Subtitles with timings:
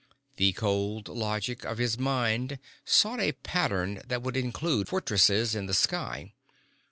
[0.37, 5.75] The cold logic of his mind sought a pattern that would include fortresses in the
[5.75, 6.33] sky.